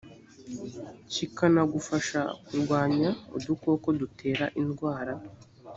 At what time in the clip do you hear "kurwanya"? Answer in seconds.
2.45-3.09